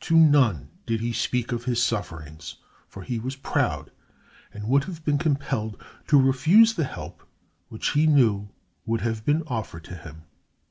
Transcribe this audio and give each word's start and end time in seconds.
To 0.00 0.16
none 0.16 0.70
did 0.86 1.00
he 1.02 1.12
speak 1.12 1.52
of 1.52 1.66
his 1.66 1.82
sufferings, 1.82 2.54
for 2.86 3.02
he 3.02 3.18
was 3.18 3.36
proud 3.36 3.90
and 4.50 4.66
would 4.66 4.84
have 4.84 5.04
been 5.04 5.18
compelled 5.18 5.76
to 6.06 6.18
refuse 6.18 6.72
the 6.72 6.84
help 6.84 7.22
which 7.68 7.90
he 7.90 8.06
knew 8.06 8.48
would 8.86 9.02
have 9.02 9.26
been 9.26 9.42
offered 9.46 9.84
to 9.84 9.94
him. 9.94 10.22